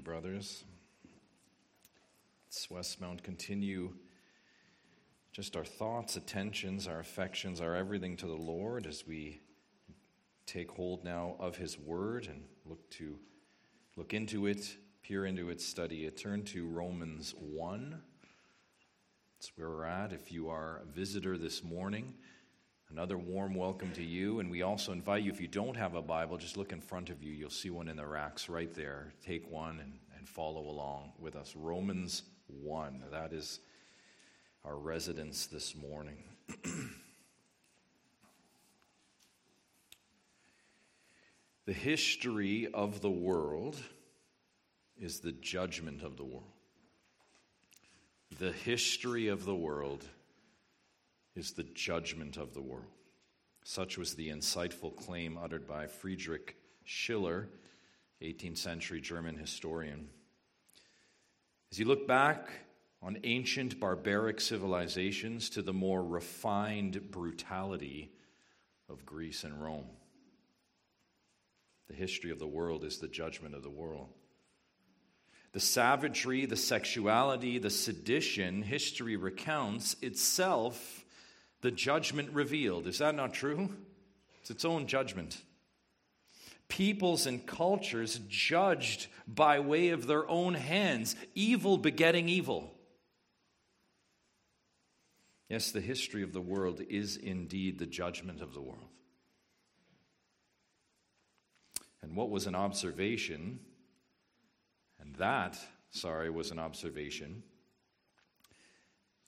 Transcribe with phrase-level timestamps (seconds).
[0.00, 0.64] you, brothers.
[2.48, 3.92] Let's Westmount continue
[5.30, 9.40] just our thoughts, attentions, our affections, our everything to the Lord as we
[10.46, 13.18] take hold now of His Word and look to
[13.96, 16.16] look into it, peer into it, study it.
[16.16, 18.00] Turn to Romans 1.
[19.38, 20.14] That's where we're at.
[20.14, 22.14] If you are a visitor this morning,
[22.90, 24.40] another warm welcome to you.
[24.40, 27.08] And we also invite you, if you don't have a Bible, just look in front
[27.10, 27.32] of you.
[27.32, 29.12] You'll see one in the racks right there.
[29.24, 31.54] Take one and, and follow along with us.
[31.56, 33.04] Romans 1.
[33.12, 33.60] That is
[34.64, 36.24] our residence this morning.
[41.66, 43.76] the history of the world
[44.98, 46.44] is the judgment of the world.
[48.38, 50.04] The history of the world
[51.40, 52.84] is the judgment of the world.
[53.64, 56.54] Such was the insightful claim uttered by Friedrich
[56.84, 57.48] Schiller,
[58.20, 60.10] 18th century German historian.
[61.72, 62.50] As you look back
[63.02, 68.12] on ancient barbaric civilizations to the more refined brutality
[68.90, 69.88] of Greece and Rome,
[71.88, 74.10] the history of the world is the judgment of the world.
[75.52, 81.06] The savagery, the sexuality, the sedition history recounts itself
[81.60, 82.86] the judgment revealed.
[82.86, 83.70] Is that not true?
[84.40, 85.42] It's its own judgment.
[86.68, 92.72] Peoples and cultures judged by way of their own hands, evil begetting evil.
[95.48, 98.88] Yes, the history of the world is indeed the judgment of the world.
[102.02, 103.58] And what was an observation
[105.00, 105.58] and that,
[105.90, 107.42] sorry, was an observation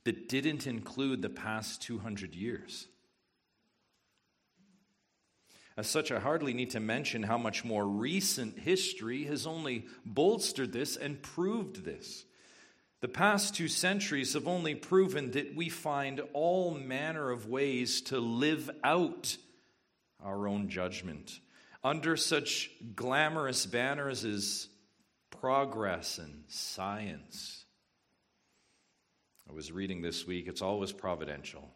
[0.04, 2.88] that didn't include the past 200 years.
[5.76, 10.72] As such, I hardly need to mention how much more recent history has only bolstered
[10.72, 12.24] this and proved this.
[13.00, 18.20] The past two centuries have only proven that we find all manner of ways to
[18.20, 19.36] live out
[20.22, 21.40] our own judgment
[21.82, 24.68] under such glamorous banners as
[25.30, 27.61] progress and science.
[29.48, 31.68] I was reading this week, it's always providential,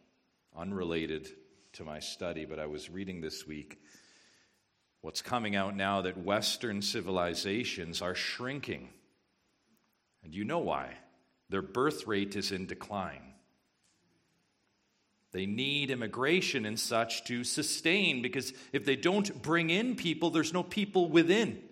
[0.56, 1.28] unrelated
[1.74, 3.78] to my study, but I was reading this week
[5.02, 8.88] what's coming out now that Western civilizations are shrinking.
[10.24, 10.94] And you know why?
[11.48, 13.34] Their birth rate is in decline.
[15.30, 20.52] They need immigration and such to sustain because if they don't bring in people, there's
[20.52, 21.62] no people within.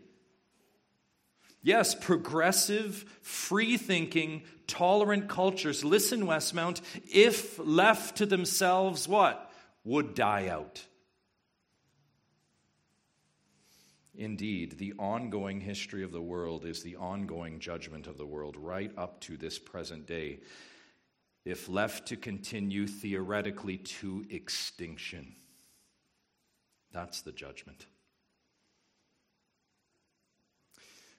[1.65, 9.51] Yes, progressive, free thinking, tolerant cultures, listen, Westmount, if left to themselves, what?
[9.83, 10.85] Would die out.
[14.15, 18.93] Indeed, the ongoing history of the world is the ongoing judgment of the world right
[18.99, 20.41] up to this present day,
[21.47, 25.35] if left to continue theoretically to extinction.
[26.93, 27.87] That's the judgment.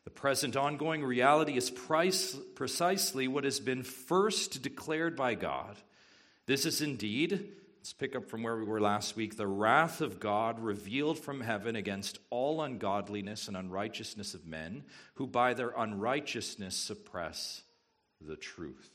[0.05, 5.75] The present ongoing reality is price, precisely what has been first declared by God.
[6.45, 10.19] This is indeed, let's pick up from where we were last week, the wrath of
[10.19, 14.83] God revealed from heaven against all ungodliness and unrighteousness of men
[15.15, 17.63] who by their unrighteousness suppress
[18.21, 18.91] the truth.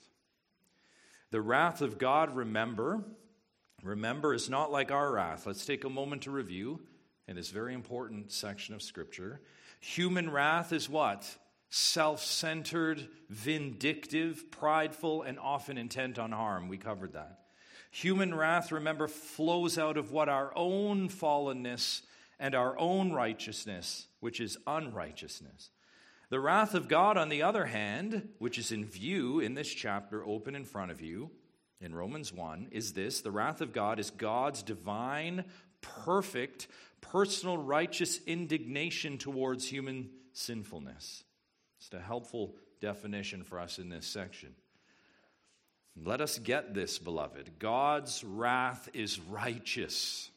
[1.33, 3.05] The wrath of God, remember,
[3.83, 5.45] remember, is not like our wrath.
[5.45, 6.81] Let's take a moment to review
[7.27, 9.41] in this very important section of Scripture.
[9.81, 11.37] Human wrath is what?
[11.71, 16.69] Self centered, vindictive, prideful, and often intent on harm.
[16.69, 17.39] We covered that.
[17.91, 22.03] Human wrath, remember, flows out of what our own fallenness
[22.39, 25.71] and our own righteousness, which is unrighteousness.
[26.29, 30.25] The wrath of God, on the other hand, which is in view in this chapter,
[30.25, 31.31] open in front of you,
[31.81, 35.45] in Romans 1, is this the wrath of God is God's divine,
[35.81, 36.69] perfect,
[37.13, 41.25] personal righteous indignation towards human sinfulness.
[41.79, 44.55] It's a helpful definition for us in this section.
[45.97, 47.59] Let us get this, beloved.
[47.59, 50.31] God's wrath is righteous.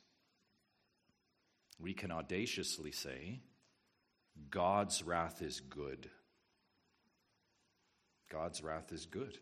[1.79, 3.39] We can audaciously say,
[4.49, 6.09] God's wrath is good.
[8.31, 9.37] God's wrath is good.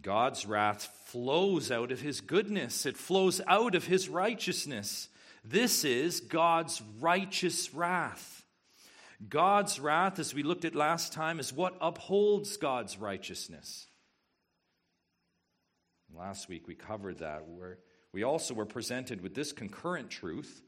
[0.00, 5.08] God's wrath flows out of his goodness, it flows out of his righteousness.
[5.44, 8.44] This is God's righteous wrath.
[9.26, 13.86] God's wrath, as we looked at last time, is what upholds God's righteousness.
[16.14, 17.78] Last week we covered that, where
[18.12, 20.62] we also were presented with this concurrent truth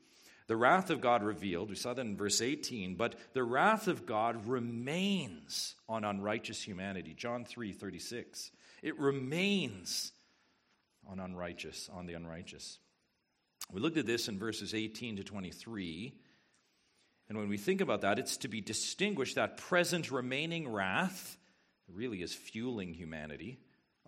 [0.49, 4.05] The wrath of God revealed, we saw that in verse 18, but the wrath of
[4.05, 7.14] God remains on unrighteous humanity.
[7.14, 8.50] John 3 36.
[8.82, 10.12] It remains
[11.08, 12.78] on unrighteous, on the unrighteous.
[13.72, 16.14] We looked at this in verses 18 to 23.
[17.28, 21.36] And when we think about that, it's to be distinguished that present remaining wrath
[21.92, 23.58] really is fueling humanity,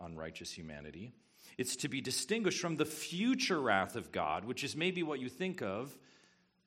[0.01, 1.13] unrighteous humanity.
[1.59, 5.29] It's to be distinguished from the future wrath of God, which is maybe what you
[5.29, 5.97] think of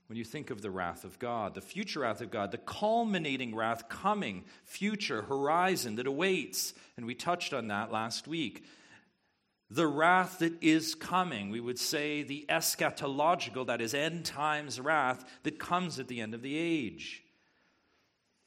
[0.08, 3.56] when you think of the wrath of God, the future wrath of God, the culminating
[3.56, 6.74] wrath coming, future horizon that awaits.
[6.96, 8.66] And we touched on that last week.
[9.72, 15.26] The wrath that is coming, we would say the eschatological, that is end times wrath
[15.42, 17.24] that comes at the end of the age.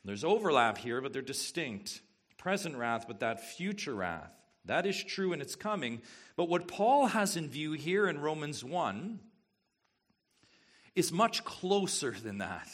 [0.05, 2.00] There's overlap here, but they're distinct.
[2.38, 4.31] Present wrath, but that future wrath.
[4.64, 6.02] That is true and it's coming.
[6.37, 9.19] But what Paul has in view here in Romans 1
[10.99, 12.69] is much closer than that.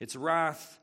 [0.00, 0.78] It's wrath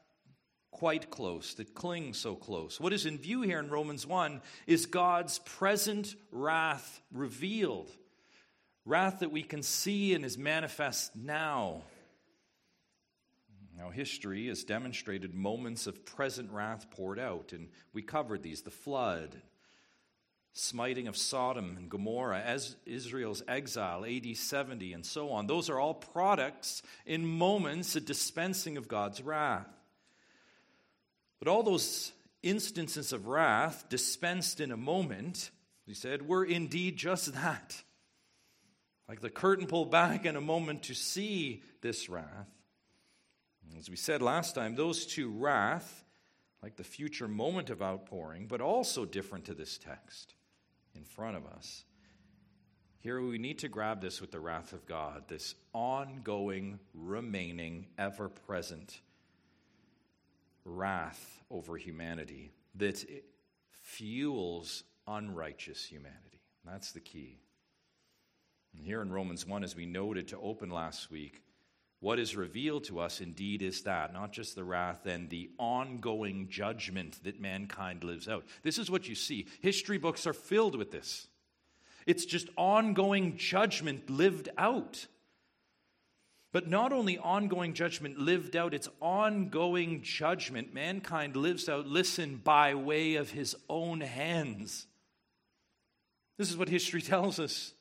[0.72, 2.80] quite close, that clings so close.
[2.80, 7.90] What is in view here in Romans 1 is God's present wrath revealed.
[8.86, 11.82] Wrath that we can see and is manifest now.
[13.76, 18.72] Now, history has demonstrated moments of present wrath poured out, and we covered these the
[18.72, 19.42] flood,
[20.54, 25.48] smiting of Sodom and Gomorrah, as Israel's exile, AD 70, and so on.
[25.48, 29.68] Those are all products in moments, a dispensing of God's wrath.
[31.40, 32.12] But all those
[32.44, 35.52] instances of wrath dispensed in a moment,
[35.86, 37.82] he said, were indeed just that.
[39.08, 42.50] Like the curtain pulled back in a moment to see this wrath.
[43.78, 46.04] As we said last time, those two wrath,
[46.62, 50.34] like the future moment of outpouring, but also different to this text
[51.00, 51.86] in front of us.
[53.00, 58.28] Here we need to grab this with the wrath of God, this ongoing, remaining, ever
[58.28, 59.00] present
[60.66, 63.06] wrath over humanity that
[63.72, 66.42] fuels unrighteous humanity.
[66.66, 67.40] That's the key.
[68.76, 71.42] And here in Romans 1, as we noted to open last week,
[72.02, 76.48] what is revealed to us indeed is that, not just the wrath and the ongoing
[76.50, 78.46] judgment that mankind lives out.
[78.64, 79.48] This is what you see.
[79.62, 81.28] History books are filled with this.
[82.06, 85.08] It's just ongoing judgment lived out.
[86.52, 92.74] But not only ongoing judgment lived out, it's ongoing judgment mankind lives out, listen, by
[92.76, 94.88] way of his own hands.
[96.38, 97.74] This is what history tells us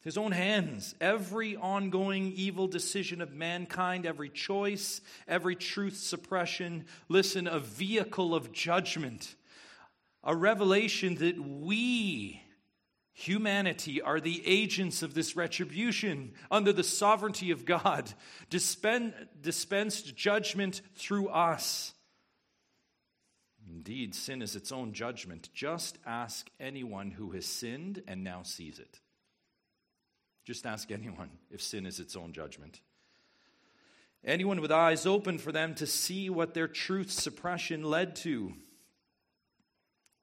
[0.00, 0.94] his own hands.
[1.00, 8.52] Every ongoing evil decision of mankind, every choice, every truth suppression, listen, a vehicle of
[8.52, 9.34] judgment,
[10.22, 12.42] a revelation that we,
[13.12, 18.12] humanity, are the agents of this retribution under the sovereignty of God,
[18.50, 21.92] dispensed judgment through us.
[23.68, 25.50] Indeed, sin is its own judgment.
[25.52, 29.00] Just ask anyone who has sinned and now sees it.
[30.48, 32.80] Just ask anyone if sin is its own judgment.
[34.24, 38.54] Anyone with eyes open for them to see what their truth suppression led to.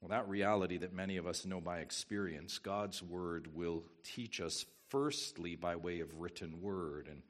[0.01, 4.65] Well, that reality that many of us know by experience, God's word will teach us
[4.89, 7.07] firstly by way of written word.
[7.07, 7.21] And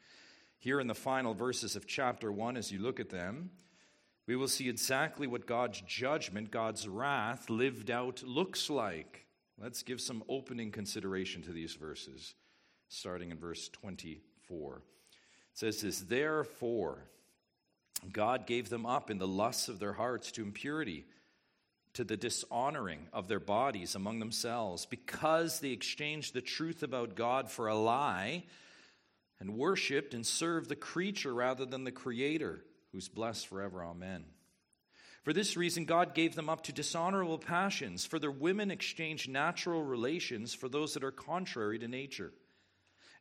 [0.57, 3.49] here in the final verses of chapter 1, as you look at them,
[4.25, 9.25] we will see exactly what God's judgment, God's wrath lived out looks like.
[9.61, 12.35] Let's give some opening consideration to these verses
[12.87, 14.77] starting in verse 24.
[14.77, 14.81] It
[15.53, 16.99] says this Therefore,
[18.11, 21.05] God gave them up in the lusts of their hearts to impurity,
[21.93, 27.49] to the dishonoring of their bodies among themselves, because they exchanged the truth about God
[27.49, 28.43] for a lie
[29.39, 33.83] and worshiped and served the creature rather than the Creator, who's blessed forever.
[33.83, 34.25] Amen.
[35.23, 39.83] For this reason, God gave them up to dishonorable passions, for their women exchanged natural
[39.83, 42.31] relations for those that are contrary to nature.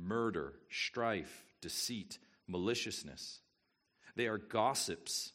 [0.00, 3.40] murder, strife, deceit, maliciousness.
[4.16, 5.32] They are gossips,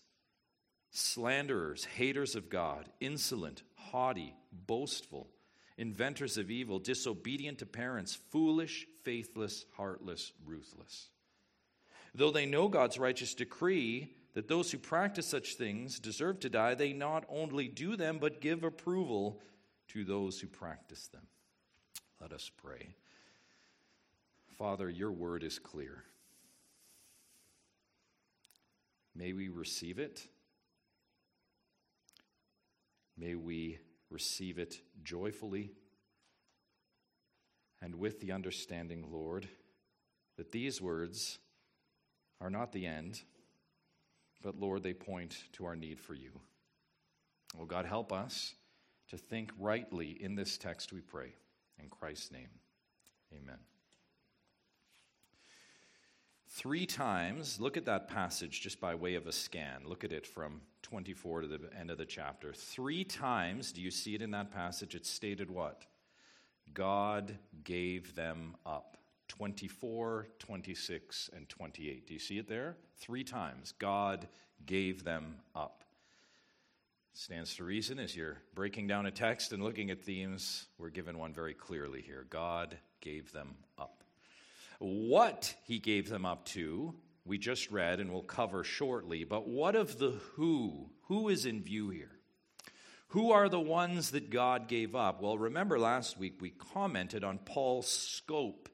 [0.91, 5.27] slanderers, haters of God, insolent, haughty, boastful,
[5.77, 11.10] inventors of evil, disobedient to parents, foolish, faithless, heartless, ruthless.
[12.13, 16.75] Though they know God's righteous decree that those who practice such things deserve to die,
[16.75, 19.41] they not only do them, but give approval
[19.89, 21.27] to those who practice them.
[22.22, 22.95] Let us pray.
[24.58, 26.04] Father, your word is clear.
[29.16, 30.28] May we receive it.
[33.18, 35.72] May we receive it joyfully
[37.82, 39.48] and with the understanding, Lord,
[40.38, 41.38] that these words
[42.42, 43.22] are not the end,
[44.42, 46.32] but Lord, they point to our need for you.
[47.60, 48.56] Oh God, help us
[49.10, 51.36] to think rightly in this text, we pray.
[51.78, 52.50] In Christ's name,
[53.34, 53.60] amen.
[56.56, 59.82] Three times, look at that passage just by way of a scan.
[59.86, 62.54] Look at it from 24 to the end of the chapter.
[62.54, 64.96] Three times, do you see it in that passage?
[64.96, 65.86] It's stated what?
[66.74, 68.96] God gave them up.
[69.28, 72.08] 24, 26, and 28.
[72.08, 72.78] Do you see it there?
[73.00, 73.74] Three times.
[73.78, 74.26] God
[74.66, 75.84] gave them up.
[77.12, 81.18] Stands to reason as you're breaking down a text and looking at themes, we're given
[81.18, 82.26] one very clearly here.
[82.30, 84.05] God gave them up.
[84.79, 89.75] What he gave them up to, we just read and we'll cover shortly, but what
[89.75, 90.89] of the who?
[91.08, 92.12] Who is in view here?
[93.10, 95.22] Who are the ones that God gave up?
[95.22, 98.70] Well, remember last week we commented on Paul's scope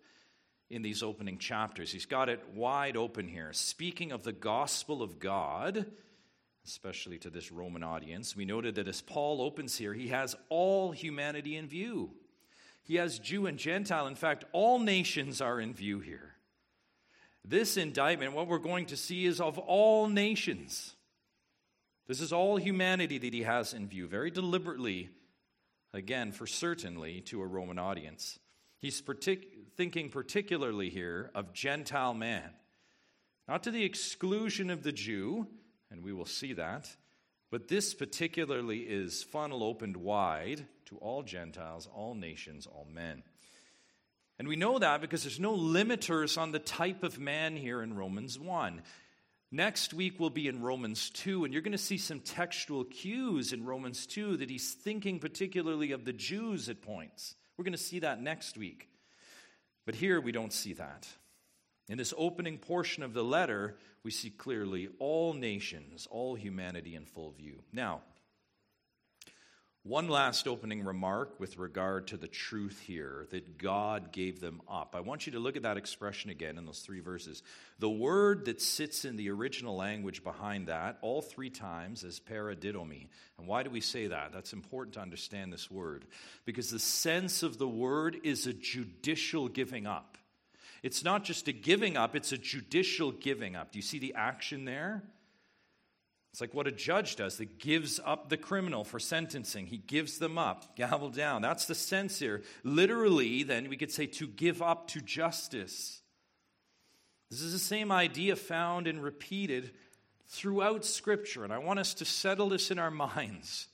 [0.70, 1.91] in these opening chapters.
[1.91, 3.51] He's got it wide open here.
[3.53, 5.86] Speaking of the gospel of God,
[6.65, 10.91] especially to this Roman audience, we noted that as Paul opens here, he has all
[10.91, 12.12] humanity in view.
[12.84, 14.08] He has Jew and Gentile.
[14.08, 16.36] In fact, all nations are in view here.
[17.44, 20.96] This indictment, what we're going to see, is of all nations.
[22.08, 25.10] This is all humanity that he has in view, very deliberately,
[25.94, 28.38] again, for certainly, to a Roman audience.
[28.80, 29.46] He's partic-
[29.78, 32.50] thinking particularly here of Gentile man,
[33.48, 35.48] not to the exclusion of the Jew,
[35.90, 36.90] and we will see that.
[37.50, 43.24] But this particularly is funnel opened wide to all Gentiles, all nations, all men.
[44.38, 47.95] And we know that because there's no limiters on the type of man here in
[47.95, 48.81] Romans 1.
[49.51, 53.53] Next week we'll be in Romans 2, and you're going to see some textual cues
[53.53, 57.36] in Romans 2 that he's thinking particularly of the Jews at points.
[57.57, 58.89] We're going to see that next week.
[59.86, 61.07] But here we don't see that.
[61.88, 67.05] In this opening portion of the letter, we see clearly all nations, all humanity in
[67.05, 67.62] full view.
[67.71, 68.01] Now,
[69.84, 74.96] one last opening remark with regard to the truth here that God gave them up.
[74.96, 77.42] I want you to look at that expression again in those three verses.
[77.80, 83.08] The word that sits in the original language behind that, all three times, is paradidomi.
[83.40, 84.32] And why do we say that?
[84.32, 86.06] That's important to understand this word.
[86.46, 90.20] Because the sense of the word is a judicial giving up.
[90.84, 93.72] It's not just a giving up, it's a judicial giving up.
[93.72, 95.04] Do you see the action there?
[96.32, 99.68] It's like what a judge does that gives up the criminal for sentencing.
[99.68, 101.42] He gives them up, gavel down.
[101.42, 102.42] That's the sense here.
[102.64, 106.02] Literally, then, we could say to give up to justice.
[107.30, 109.72] This is the same idea found and repeated
[110.28, 113.68] throughout Scripture, and I want us to settle this in our minds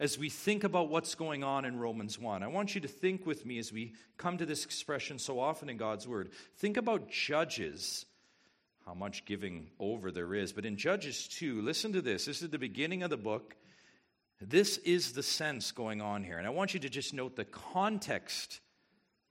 [0.00, 2.42] as we think about what's going on in Romans 1.
[2.42, 5.68] I want you to think with me as we come to this expression so often
[5.68, 6.32] in God's Word.
[6.56, 8.06] Think about judges,
[8.86, 10.52] how much giving over there is.
[10.52, 12.26] But in Judges 2, listen to this.
[12.26, 13.56] This is the beginning of the book.
[14.40, 16.38] This is the sense going on here.
[16.38, 18.60] And I want you to just note the context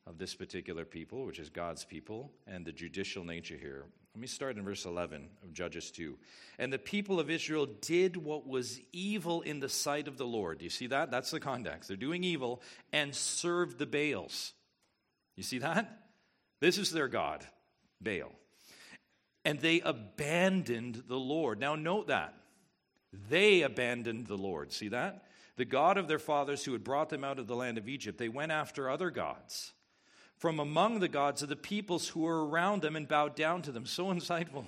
[0.07, 3.85] of this particular people, which is God's people, and the judicial nature here.
[4.15, 6.17] Let me start in verse 11 of Judges 2.
[6.59, 10.59] And the people of Israel did what was evil in the sight of the Lord.
[10.59, 11.11] Do you see that?
[11.11, 11.87] That's the context.
[11.87, 14.53] They're doing evil and served the Baals.
[15.37, 15.99] You see that?
[16.59, 17.45] This is their God,
[18.01, 18.31] Baal.
[19.43, 21.59] And they abandoned the Lord.
[21.59, 22.33] Now, note that.
[23.29, 24.71] They abandoned the Lord.
[24.71, 25.25] See that?
[25.57, 28.17] The God of their fathers who had brought them out of the land of Egypt.
[28.17, 29.73] They went after other gods
[30.37, 33.71] from among the gods of the peoples who were around them and bowed down to
[33.71, 33.85] them.
[33.85, 34.65] So insightful.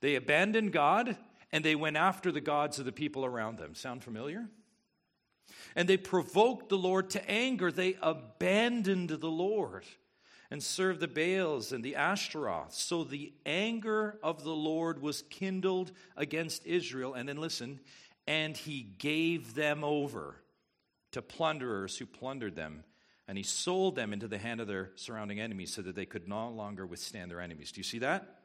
[0.00, 1.16] They abandoned God
[1.52, 3.74] and they went after the gods of the people around them.
[3.74, 4.48] Sound familiar?
[5.76, 7.70] And they provoked the Lord to anger.
[7.70, 9.84] They abandoned the Lord
[10.50, 12.74] and served the Baals and the Ashtaroth.
[12.74, 17.14] So the anger of the Lord was kindled against Israel.
[17.14, 17.80] And then listen,
[18.26, 20.36] and he gave them over
[21.12, 22.84] to plunderers who plundered them
[23.30, 26.26] and he sold them into the hand of their surrounding enemies so that they could
[26.26, 27.70] no longer withstand their enemies.
[27.70, 28.40] Do you see that?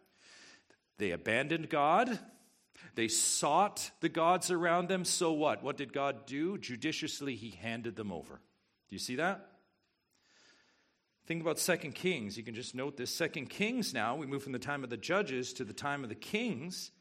[0.99, 2.19] They abandoned God.
[2.93, 5.03] They sought the gods around them.
[5.03, 5.63] So what?
[5.63, 6.59] What did God do?
[6.59, 8.35] Judiciously, he handed them over.
[8.35, 9.54] Do you see that?
[11.27, 12.37] Think about Second Kings.
[12.37, 13.13] You can just note this.
[13.13, 16.09] Second Kings now, we move from the time of the judges to the time of
[16.09, 16.91] the kings.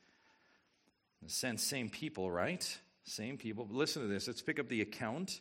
[1.21, 2.79] In a sense, same people, right?
[3.05, 3.67] Same people.
[3.67, 4.27] But listen to this.
[4.27, 5.41] Let's pick up the account.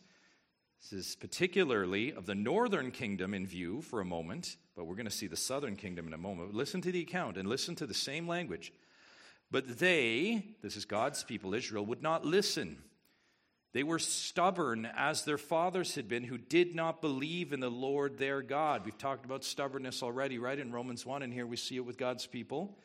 [0.82, 5.06] This is particularly of the northern kingdom in view for a moment, but we're going
[5.06, 6.52] to see the southern kingdom in a moment.
[6.52, 8.70] Listen to the account and listen to the same language.
[9.50, 12.82] But they, this is God's people, Israel, would not listen.
[13.74, 18.18] They were stubborn as their fathers had been, who did not believe in the Lord
[18.18, 18.84] their God.
[18.84, 20.60] We've talked about stubbornness already, right?
[20.60, 22.78] In Romans 1, and here we see it with God's people.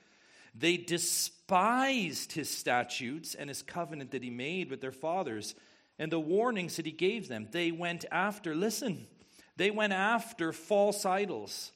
[0.55, 5.53] They despised his statutes and his covenant that he made with their fathers
[5.99, 7.47] and the warnings that he gave them.
[7.51, 9.05] They went after, listen,
[9.57, 11.71] they went after false idols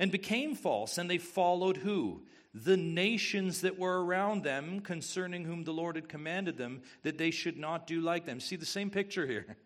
[0.00, 2.22] and became false, and they followed who?
[2.54, 7.30] The nations that were around them, concerning whom the Lord had commanded them that they
[7.30, 8.40] should not do like them.
[8.40, 9.56] See the same picture here.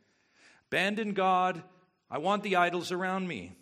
[0.71, 1.63] Abandon God,
[2.11, 3.57] I want the idols around me.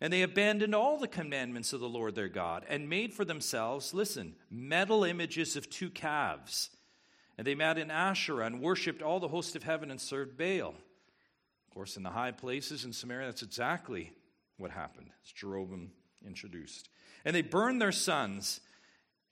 [0.00, 3.92] And they abandoned all the commandments of the Lord their God and made for themselves,
[3.92, 6.70] listen, metal images of two calves.
[7.36, 10.74] And they met in Asherah and worshipped all the host of heaven and served Baal.
[10.74, 14.12] Of course, in the high places in Samaria, that's exactly
[14.56, 15.90] what happened, as Jeroboam
[16.26, 16.88] introduced.
[17.24, 18.60] And they burned their sons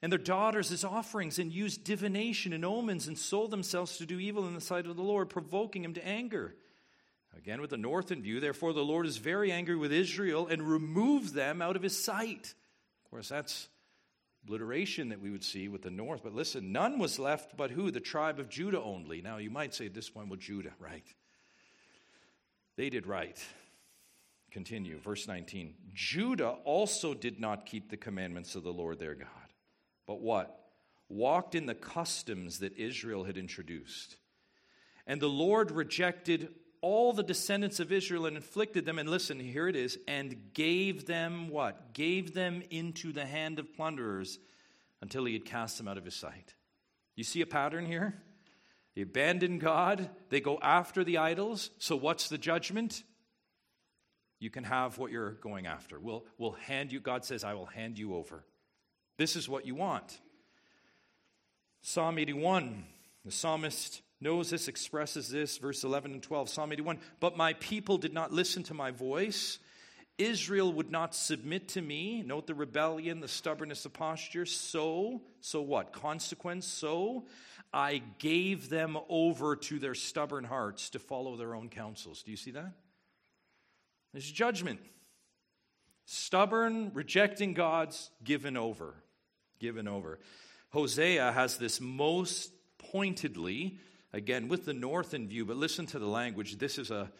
[0.02, 4.18] and their daughters as offerings and used divination and omens and sold themselves to do
[4.18, 6.54] evil in the sight of the Lord, provoking him to anger.
[7.37, 10.62] Again, with the north in view, therefore the Lord is very angry with Israel and
[10.62, 12.54] removes them out of his sight.
[13.04, 13.68] Of course, that's
[14.45, 16.23] obliteration that we would see with the north.
[16.23, 17.90] But listen, none was left but who?
[17.90, 19.21] The tribe of Judah only.
[19.21, 21.04] Now, you might say at this point, well, Judah, right?
[22.76, 23.38] They did right.
[24.50, 25.75] Continue, verse 19.
[25.95, 29.28] Judah also did not keep the commandments of the Lord their God.
[30.07, 30.59] But what?
[31.09, 34.17] Walked in the customs that Israel had introduced.
[35.07, 36.49] And the Lord rejected
[36.81, 41.07] all the descendants of Israel and inflicted them, and listen, here it is, and gave
[41.07, 41.93] them what?
[41.93, 44.38] Gave them into the hand of plunderers
[45.00, 46.55] until he had cast them out of his sight.
[47.16, 48.23] You see a pattern here?
[48.94, 51.70] They abandon God, they go after the idols.
[51.79, 53.03] So, what's the judgment?
[54.40, 55.98] You can have what you're going after.
[55.98, 58.44] We'll, we'll hand you, God says, I will hand you over.
[59.16, 60.20] This is what you want.
[61.83, 62.85] Psalm 81,
[63.24, 66.98] the psalmist knows this, expresses this, verse 11 and 12, Psalm 81.
[67.20, 69.59] But my people did not listen to my voice.
[70.18, 72.22] Israel would not submit to me.
[72.22, 74.46] Note the rebellion, the stubbornness of posture.
[74.46, 75.92] So, so what?
[75.92, 77.27] Consequence, so
[77.72, 82.22] I gave them over to their stubborn hearts to follow their own counsels.
[82.22, 82.72] Do you see that?
[84.12, 84.81] There's judgment.
[86.05, 88.94] Stubborn, rejecting God's, given over.
[89.59, 90.18] Given over.
[90.71, 93.79] Hosea has this most pointedly
[94.12, 96.59] again, with the north in view, but listen to the language.
[96.59, 97.11] This is a,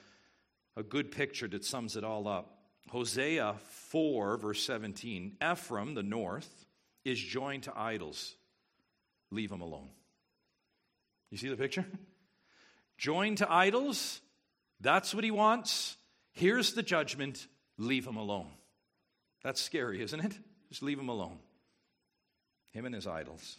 [0.77, 2.55] a good picture that sums it all up.
[2.91, 3.57] Hosea
[3.91, 6.67] 4, verse 17 Ephraim, the north,
[7.05, 8.35] is joined to idols.
[9.31, 9.91] Leave them alone.
[11.31, 11.85] You see the picture?
[12.97, 14.21] Joined to idols,
[14.81, 15.97] that's what he wants.
[16.39, 17.49] Here's the judgment
[17.79, 18.47] leave him alone.
[19.43, 20.39] That's scary, isn't it?
[20.69, 21.41] Just leave him alone.
[22.71, 23.57] Him and his idols.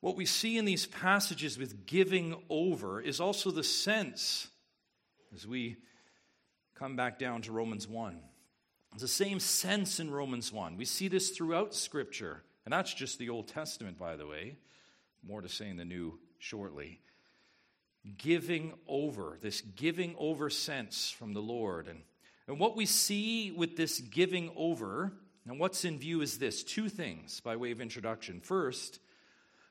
[0.00, 4.48] What we see in these passages with giving over is also the sense,
[5.34, 5.76] as we
[6.74, 8.18] come back down to Romans 1.
[8.94, 10.78] It's the same sense in Romans 1.
[10.78, 14.56] We see this throughout Scripture, and that's just the Old Testament, by the way.
[15.22, 17.02] More to say in the New shortly.
[18.16, 21.86] Giving over, this giving over sense from the Lord.
[21.86, 22.00] And,
[22.48, 25.12] and what we see with this giving over,
[25.46, 28.40] and what's in view is this two things by way of introduction.
[28.40, 29.00] First,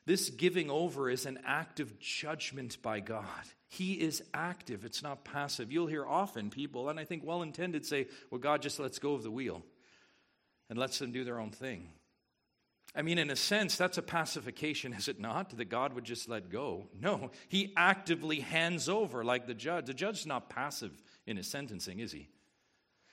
[0.05, 3.25] this giving over is an act of judgment by God.
[3.67, 5.71] He is active, it's not passive.
[5.71, 9.13] You'll hear often people, and I think well intended, say, Well, God just lets go
[9.13, 9.63] of the wheel
[10.69, 11.89] and lets them do their own thing.
[12.95, 15.56] I mean, in a sense, that's a pacification, is it not?
[15.58, 16.88] That God would just let go.
[16.99, 19.86] No, he actively hands over like the judge.
[19.86, 20.91] The judge's not passive
[21.28, 22.30] in his sentencing, is he?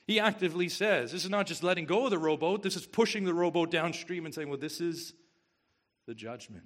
[0.07, 3.25] He actively says, This is not just letting go of the rowboat, this is pushing
[3.25, 5.13] the rowboat downstream and saying, Well, this is
[6.07, 6.65] the judgment.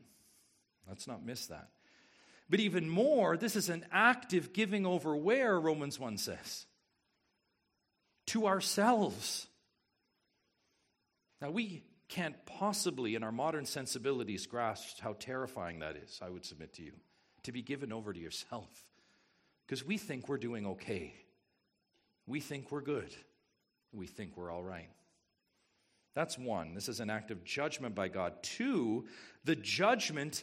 [0.88, 1.68] Let's not miss that.
[2.48, 6.66] But even more, this is an active giving over where, Romans 1 says?
[8.26, 9.46] To ourselves.
[11.40, 16.44] Now, we can't possibly, in our modern sensibilities, grasp how terrifying that is, I would
[16.44, 16.92] submit to you,
[17.44, 18.68] to be given over to yourself.
[19.66, 21.14] Because we think we're doing okay.
[22.26, 23.14] We think we're good.
[23.92, 24.90] We think we're all right.
[26.14, 26.74] That's one.
[26.74, 28.42] This is an act of judgment by God.
[28.42, 29.06] Two,
[29.44, 30.42] the judgment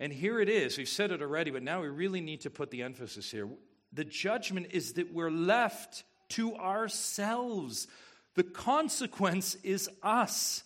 [0.00, 0.78] and here it is.
[0.78, 3.48] We've said it already, but now we really need to put the emphasis here.
[3.92, 7.88] the judgment is that we're left to ourselves.
[8.34, 10.62] The consequence is us.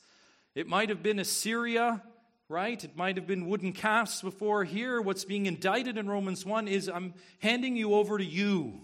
[0.55, 2.03] It might have been Assyria,
[2.49, 2.83] right?
[2.83, 4.65] It might have been wooden calves before.
[4.65, 8.81] Here, what's being indicted in Romans 1 is I'm handing you over to you.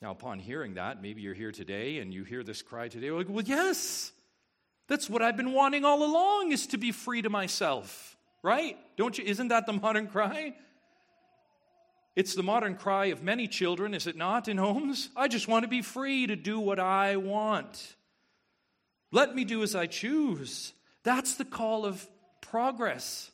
[0.00, 3.28] Now, upon hearing that, maybe you're here today and you hear this cry today, like,
[3.28, 4.12] well, yes,
[4.86, 8.76] that's what I've been wanting all along is to be free to myself, right?
[8.96, 9.24] Don't you?
[9.24, 10.54] Isn't that the modern cry?
[12.14, 15.10] It's the modern cry of many children, is it not, in homes?
[15.16, 17.96] I just want to be free to do what I want.
[19.10, 20.72] Let me do as I choose.
[21.02, 22.06] That's the call of
[22.40, 23.30] progress.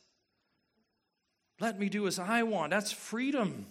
[1.59, 2.71] Let me do as I want.
[2.71, 3.65] That's freedom.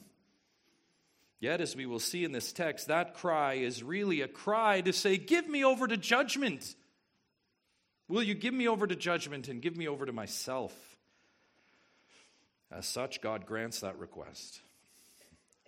[1.40, 4.92] Yet, as we will see in this text, that cry is really a cry to
[4.92, 6.74] say, Give me over to judgment.
[8.08, 10.72] Will you give me over to judgment and give me over to myself?
[12.70, 14.60] As such, God grants that request.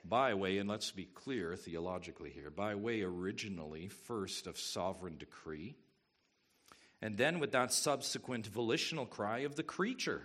[0.05, 5.77] By way, and let's be clear theologically here, by way originally first of sovereign decree,
[7.03, 10.23] and then with that subsequent volitional cry of the creature.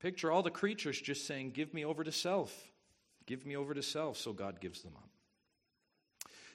[0.00, 2.54] Picture all the creatures just saying, Give me over to self.
[3.26, 4.16] Give me over to self.
[4.16, 5.08] So God gives them up.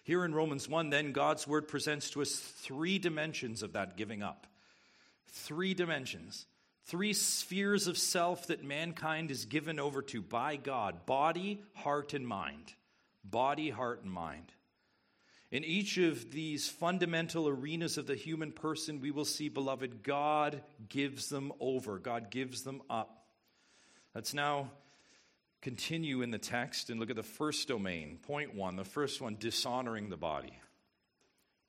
[0.04, 4.22] Here in Romans 1, then, God's word presents to us three dimensions of that giving
[4.22, 4.46] up.
[5.28, 6.46] Three dimensions.
[6.86, 12.28] Three spheres of self that mankind is given over to by God body, heart, and
[12.28, 12.74] mind.
[13.24, 14.52] Body, heart, and mind.
[15.52, 20.64] In each of these fundamental arenas of the human person, we will see, beloved, God
[20.90, 23.26] gives them over, God gives them up.
[24.14, 24.72] Let's now
[25.62, 28.20] continue in the text and look at the first domain.
[28.22, 30.58] Point one, the first one, dishonoring the body.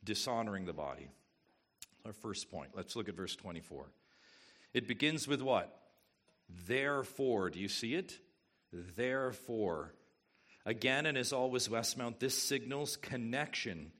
[0.05, 1.09] Dishonoring the body.
[2.05, 2.71] Our first point.
[2.75, 3.87] Let's look at verse 24.
[4.73, 5.75] It begins with what?
[6.67, 7.51] Therefore.
[7.51, 8.19] Do you see it?
[8.73, 9.93] Therefore.
[10.67, 13.93] Again, and as always, Westmount, this signals connection.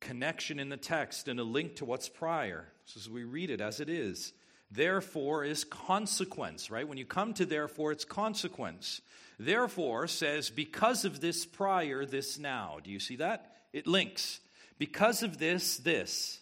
[0.00, 2.68] Connection in the text and a link to what's prior.
[2.84, 4.32] So as we read it as it is.
[4.70, 6.86] Therefore is consequence, right?
[6.86, 9.02] When you come to therefore, it's consequence.
[9.38, 12.78] Therefore says, because of this prior, this now.
[12.82, 13.52] Do you see that?
[13.72, 14.38] It links.
[14.78, 16.40] Because of this, this.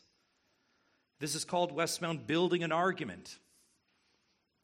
[1.18, 3.38] This is called Westmount building an argument.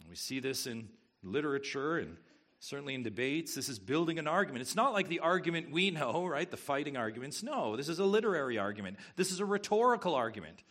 [0.08, 0.88] We see this in
[1.22, 2.18] literature and
[2.66, 4.60] certainly in debates, this is building an argument.
[4.60, 6.50] It's not like the argument we know, right?
[6.50, 7.42] The fighting arguments.
[7.42, 8.96] No, this is a literary argument.
[9.14, 10.62] This is a rhetorical argument.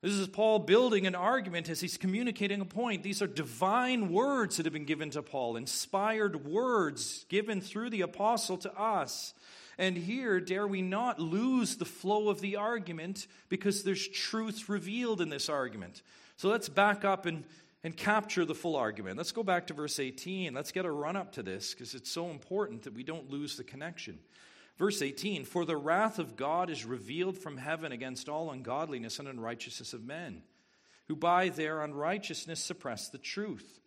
[0.00, 3.02] This is Paul building an argument as he's communicating a point.
[3.02, 8.02] These are divine words that have been given to Paul, inspired words given through the
[8.02, 9.34] apostle to us.
[9.76, 15.20] And here, dare we not lose the flow of the argument because there's truth revealed
[15.20, 16.02] in this argument.
[16.36, 17.44] So let's back up and
[17.84, 19.16] and capture the full argument.
[19.16, 20.52] Let's go back to verse 18.
[20.52, 23.56] Let's get a run up to this because it's so important that we don't lose
[23.56, 24.18] the connection.
[24.76, 29.28] Verse 18 For the wrath of God is revealed from heaven against all ungodliness and
[29.28, 30.42] unrighteousness of men,
[31.06, 33.80] who by their unrighteousness suppress the truth.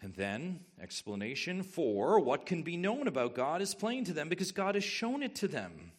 [0.00, 4.52] And then, explanation for what can be known about God is plain to them because
[4.52, 5.92] God has shown it to them.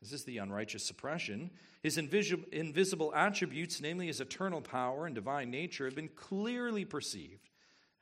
[0.00, 1.50] This is the unrighteous suppression.
[1.86, 7.48] His invisible, attributes, namely his eternal power and divine nature, have been clearly perceived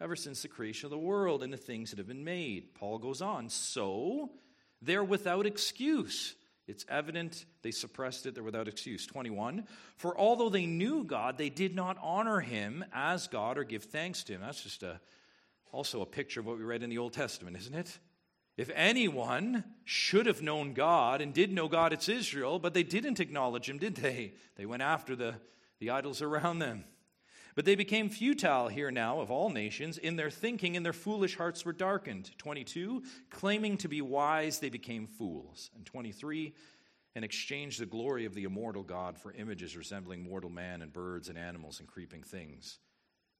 [0.00, 2.72] ever since the creation of the world and the things that have been made.
[2.72, 4.30] Paul goes on, so
[4.80, 6.34] they're without excuse.
[6.66, 9.06] It's evident they suppressed it, they're without excuse.
[9.06, 9.66] 21.
[9.98, 14.24] For although they knew God, they did not honor him as God or give thanks
[14.24, 14.40] to him.
[14.40, 14.98] That's just a,
[15.72, 17.98] also a picture of what we read in the Old Testament, isn't it?
[18.56, 23.20] If anyone should have known God and did know God, it's Israel, but they didn't
[23.20, 24.34] acknowledge him, did they?
[24.56, 25.34] They went after the,
[25.80, 26.84] the idols around them.
[27.56, 29.98] But they became futile here now of all nations.
[29.98, 32.30] In their thinking, and their foolish hearts were darkened.
[32.38, 35.70] 22, claiming to be wise, they became fools.
[35.76, 36.52] And 23,
[37.14, 41.28] and exchanged the glory of the immortal God for images resembling mortal man and birds
[41.28, 42.78] and animals and creeping things.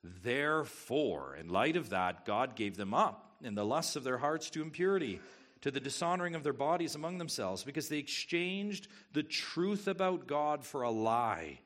[0.04, 4.50] Therefore, in light of that, God gave them up in the lusts of their hearts
[4.50, 5.20] to impurity,
[5.60, 10.64] to the dishonoring of their bodies among themselves, because they exchanged the truth about God
[10.64, 11.60] for a lie,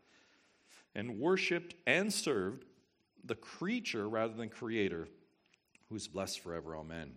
[0.94, 2.64] and worshiped and served
[3.24, 5.08] the creature rather than creator,
[5.88, 6.76] who is blessed forever.
[6.76, 7.12] Amen.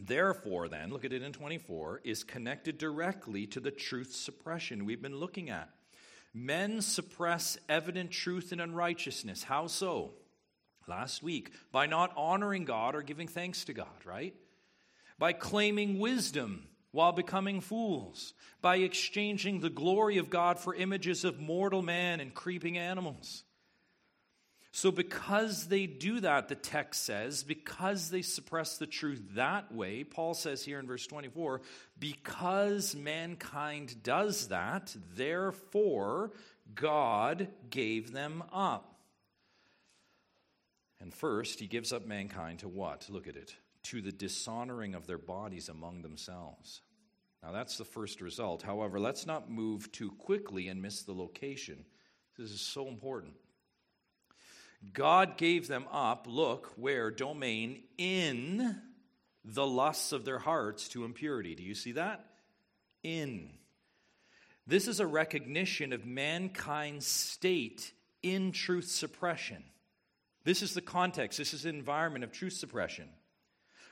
[0.00, 5.02] Therefore, then, look at it in 24, is connected directly to the truth suppression we've
[5.02, 5.68] been looking at.
[6.34, 9.44] Men suppress evident truth and unrighteousness.
[9.44, 10.12] How so?
[10.86, 14.34] Last week by not honoring God or giving thanks to God, right?
[15.18, 21.40] By claiming wisdom while becoming fools, by exchanging the glory of God for images of
[21.40, 23.44] mortal man and creeping animals.
[24.74, 30.02] So, because they do that, the text says, because they suppress the truth that way,
[30.02, 31.60] Paul says here in verse 24,
[31.98, 36.30] because mankind does that, therefore
[36.74, 38.91] God gave them up.
[41.02, 43.06] And first, he gives up mankind to what?
[43.10, 43.56] Look at it.
[43.84, 46.80] To the dishonoring of their bodies among themselves.
[47.42, 48.62] Now, that's the first result.
[48.62, 51.84] However, let's not move too quickly and miss the location.
[52.38, 53.34] This is so important.
[54.92, 57.10] God gave them up, look, where?
[57.10, 58.80] Domain, in
[59.44, 61.56] the lusts of their hearts to impurity.
[61.56, 62.24] Do you see that?
[63.02, 63.50] In.
[64.68, 69.64] This is a recognition of mankind's state in truth suppression.
[70.44, 73.08] This is the context, this is the environment of truth suppression.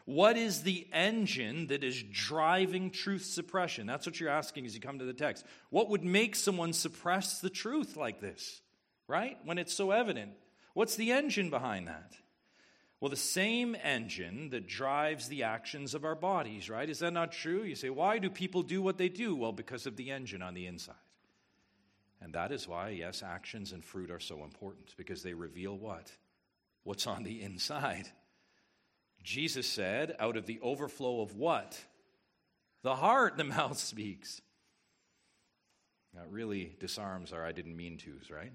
[0.05, 3.87] What is the engine that is driving truth suppression?
[3.87, 5.45] That's what you're asking as you come to the text.
[5.69, 8.63] What would make someone suppress the truth like this,
[9.07, 9.37] right?
[9.45, 10.33] When it's so evident.
[10.75, 12.15] What's the engine behind that?
[13.01, 16.89] Well, the same engine that drives the actions of our bodies, right?
[16.89, 17.63] Is that not true?
[17.63, 19.35] You say, why do people do what they do?
[19.35, 20.95] Well, because of the engine on the inside.
[22.21, 26.11] And that is why, yes, actions and fruit are so important, because they reveal what?
[26.85, 28.09] What's on the inside.
[29.23, 31.79] Jesus said, out of the overflow of what?
[32.83, 34.41] The heart, the mouth speaks.
[36.15, 38.53] That really disarms our I didn't mean to's, right?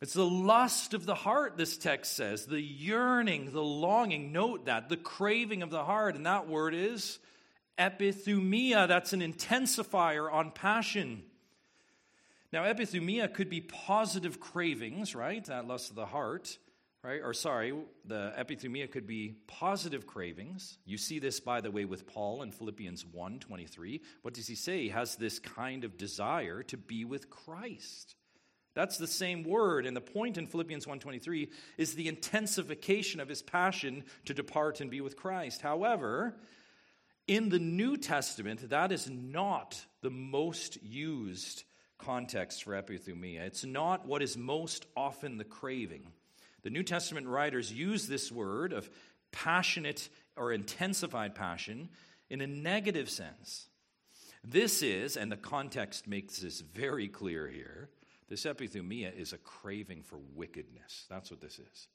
[0.00, 4.32] It's the lust of the heart, this text says, the yearning, the longing.
[4.32, 6.16] Note that, the craving of the heart.
[6.16, 7.18] And that word is
[7.78, 8.88] epithumia.
[8.88, 11.22] That's an intensifier on passion.
[12.52, 15.44] Now, epithumia could be positive cravings, right?
[15.44, 16.58] That lust of the heart,
[17.04, 17.20] right?
[17.22, 17.72] Or sorry,
[18.04, 20.78] the epithumia could be positive cravings.
[20.84, 24.00] You see this, by the way, with Paul in Philippians 1 23.
[24.22, 24.82] What does he say?
[24.82, 28.16] He has this kind of desire to be with Christ.
[28.74, 33.42] That's the same word and the point in Philippians 1:23 is the intensification of his
[33.42, 35.60] passion to depart and be with Christ.
[35.60, 36.36] However,
[37.26, 41.64] in the New Testament, that is not the most used
[42.00, 43.40] context for epithumia.
[43.40, 46.06] It's not what is most often the craving.
[46.62, 48.90] The New Testament writers use this word of
[49.32, 51.88] passionate or intensified passion
[52.28, 53.68] in a negative sense.
[54.42, 57.90] This is, and the context makes this very clear here,
[58.28, 61.06] this epithumia is a craving for wickedness.
[61.10, 61.88] That's what this is.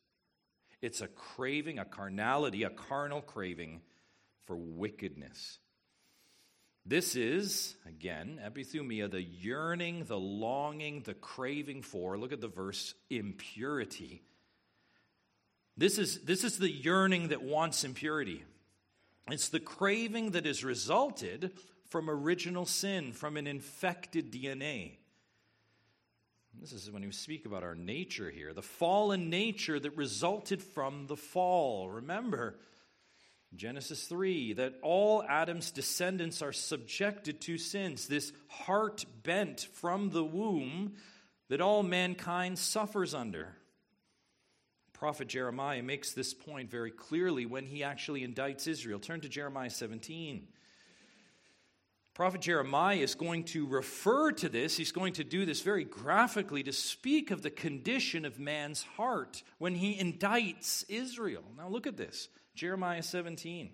[0.81, 3.81] It's a craving, a carnality, a carnal craving
[4.45, 5.59] for wickedness.
[6.85, 12.93] This is, again, epithumia, the yearning, the longing, the craving for, look at the verse,
[13.09, 14.21] impurity.
[15.75, 18.43] This is, this is the yearning that wants impurity.
[19.31, 21.51] It's the craving that has resulted
[21.89, 24.97] from original sin, from an infected DNA.
[26.61, 31.07] This is when we speak about our nature here, the fallen nature that resulted from
[31.07, 31.89] the fall.
[31.89, 32.55] Remember,
[33.53, 40.23] Genesis 3, that all Adam's descendants are subjected to sins, this heart bent from the
[40.23, 40.93] womb
[41.49, 43.55] that all mankind suffers under.
[44.93, 48.99] Prophet Jeremiah makes this point very clearly when he actually indicts Israel.
[48.99, 50.47] Turn to Jeremiah 17.
[52.13, 54.77] Prophet Jeremiah is going to refer to this.
[54.77, 59.43] He's going to do this very graphically to speak of the condition of man's heart
[59.57, 61.43] when he indicts Israel.
[61.57, 63.71] Now, look at this Jeremiah 17.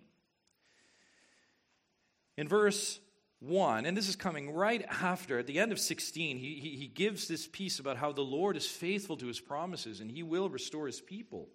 [2.38, 3.00] In verse
[3.40, 6.88] 1, and this is coming right after, at the end of 16, he, he, he
[6.88, 10.50] gives this piece about how the Lord is faithful to his promises and he will
[10.50, 11.50] restore his people.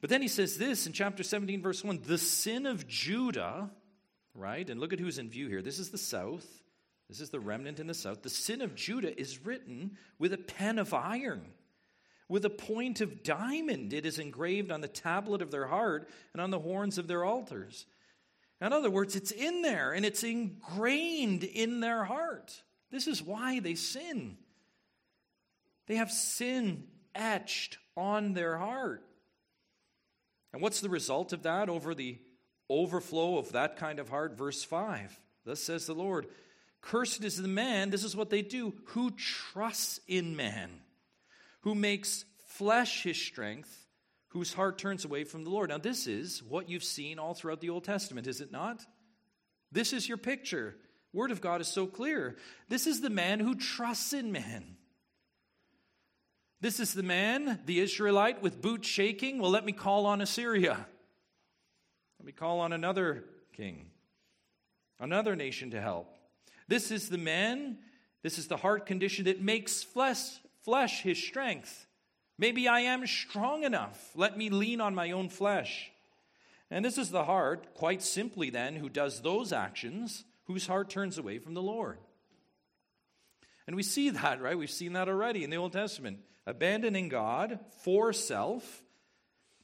[0.00, 3.70] But then he says this in chapter 17, verse 1 the sin of Judah
[4.38, 4.68] right?
[4.70, 5.62] And look at who's in view here.
[5.62, 6.46] This is the south.
[7.08, 8.22] This is the remnant in the south.
[8.22, 11.42] The sin of Judah is written with a pen of iron.
[12.28, 16.42] With a point of diamond, it is engraved on the tablet of their heart and
[16.42, 17.86] on the horns of their altars.
[18.60, 22.62] In other words, it's in there and it's ingrained in their heart.
[22.90, 24.36] This is why they sin.
[25.86, 29.04] They have sin etched on their heart.
[30.52, 32.18] And what's the result of that over the
[32.70, 34.36] overflow of that kind of heart.
[34.36, 36.26] Verse 5 Thus says the Lord
[36.80, 40.70] Cursed is the man, this is what they do, who trusts in man,
[41.60, 43.86] who makes flesh his strength,
[44.28, 45.70] whose heart turns away from the Lord.
[45.70, 48.84] Now, this is what you've seen all throughout the Old Testament, is it not?
[49.72, 50.76] This is your picture.
[51.12, 52.36] Word of God is so clear.
[52.68, 54.76] This is the man who trusts in man.
[56.60, 59.38] This is the man, the Israelite, with boots shaking.
[59.38, 60.86] Well, let me call on Assyria.
[62.18, 63.24] Let me call on another
[63.56, 63.86] king,
[64.98, 66.12] another nation to help.
[66.66, 67.78] This is the man,
[68.22, 70.18] this is the heart condition that makes flesh,
[70.68, 71.86] flesh his strength.
[72.36, 74.10] Maybe I am strong enough.
[74.14, 75.90] Let me lean on my own flesh.
[76.70, 81.16] And this is the heart, quite simply, then, who does those actions, whose heart turns
[81.16, 81.96] away from the Lord.
[83.66, 84.58] And we see that, right?
[84.58, 86.18] We've seen that already in the Old Testament.
[86.46, 88.82] Abandoning God for self,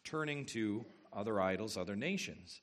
[0.04, 2.62] turning to other idols, other nations.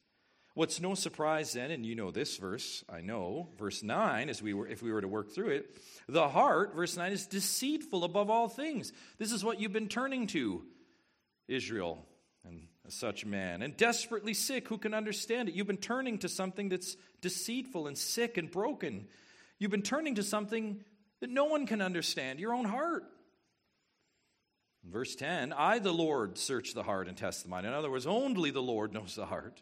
[0.54, 4.54] What's no surprise then, and you know this verse, I know, verse 9, as we
[4.54, 5.78] were, if we were to work through it,
[6.10, 8.92] the heart, verse 9, is deceitful above all things.
[9.18, 10.64] This is what you've been turning to,
[11.48, 12.06] Israel,
[12.44, 14.68] and such man, and desperately sick.
[14.68, 15.56] Who can understand it?
[15.56, 19.08] You've been turning to something that's deceitful and sick and broken.
[19.58, 20.84] You've been turning to something
[21.22, 23.06] that no one can understand, your own heart.
[24.84, 27.66] Verse 10 I, the Lord, search the heart and test the mind.
[27.66, 29.62] In other words, only the Lord knows the heart.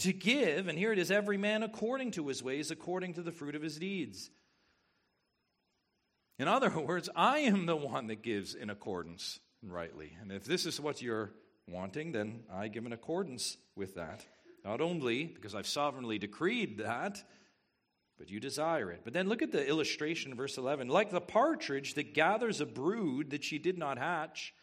[0.00, 3.32] To give, and here it is, every man according to his ways, according to the
[3.32, 4.30] fruit of his deeds.
[6.38, 10.12] In other words, I am the one that gives in accordance rightly.
[10.22, 11.32] And if this is what you're
[11.68, 14.24] wanting, then I give in accordance with that.
[14.64, 17.22] Not only because I've sovereignly decreed that,
[18.18, 19.02] but you desire it.
[19.04, 20.88] But then look at the illustration, verse 11.
[20.88, 24.54] Like the partridge that gathers a brood that she did not hatch,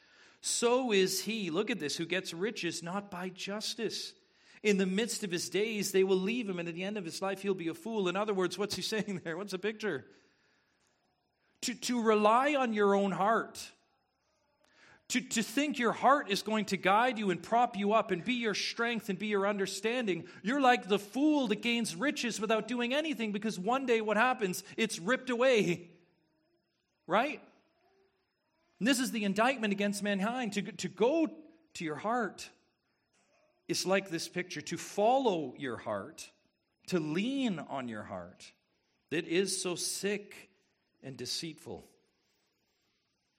[0.42, 4.14] so is he, look at this, who gets riches not by justice.
[4.64, 7.06] In the midst of his days, they will leave him, and at the end of
[7.06, 8.08] his life, he'll be a fool.
[8.10, 9.38] In other words, what's he saying there?
[9.38, 10.06] What's the picture?
[11.64, 13.72] To, to rely on your own heart
[15.10, 18.24] to, to think your heart is going to guide you and prop you up and
[18.24, 20.26] be your strength and be your understanding.
[20.44, 24.64] You're like the fool that gains riches without doing anything because one day what happens?
[24.76, 25.90] It's ripped away.
[27.10, 27.42] Right?
[28.80, 30.52] And this is the indictment against mankind.
[30.56, 31.30] To, to go
[31.76, 32.50] to your heart
[33.68, 36.30] is like this picture to follow your heart,
[36.88, 38.52] to lean on your heart
[39.10, 40.50] that is so sick
[41.04, 41.86] and deceitful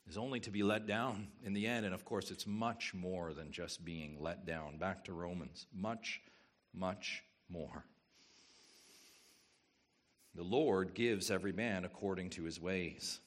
[0.09, 1.85] is only to be let down in the end.
[1.85, 4.79] And of course, it's much more than just being let down.
[4.79, 5.67] Back to Romans.
[5.75, 6.23] Much,
[6.73, 7.85] much more.
[10.35, 13.21] The Lord gives every man according to his ways.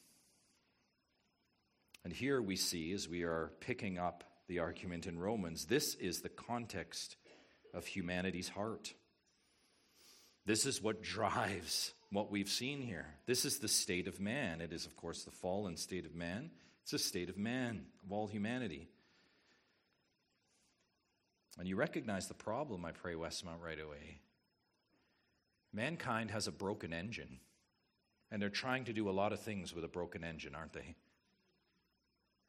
[2.04, 6.20] And here we see, as we are picking up the argument in Romans, this is
[6.20, 7.16] the context
[7.74, 8.94] of humanity's heart.
[10.46, 13.06] This is what drives what we've seen here.
[13.26, 14.60] This is the state of man.
[14.60, 16.52] It is, of course, the fallen state of man.
[16.84, 18.90] It's a state of man, of all humanity.
[21.58, 24.20] And you recognize the problem, I pray, Westmount, right away.
[25.72, 27.40] Mankind has a broken engine,
[28.30, 30.96] and they're trying to do a lot of things with a broken engine, aren't they?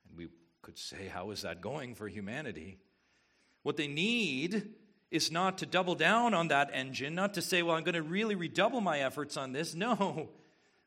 [0.09, 0.27] And we
[0.63, 2.79] could say, how is that going for humanity?
[3.63, 4.71] What they need
[5.11, 8.03] is not to double down on that engine, not to say, well, I'm going to
[8.03, 9.75] really redouble my efforts on this.
[9.75, 10.31] No.